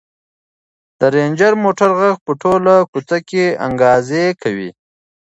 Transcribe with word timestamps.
د 0.99 1.01
رنجر 1.15 1.53
موټر 1.63 1.89
غږ 1.99 2.15
په 2.25 2.31
ټوله 2.41 2.75
کوڅه 2.91 3.17
کې 3.29 3.45
انګازې 3.65 4.23
وکړې. 4.31 4.69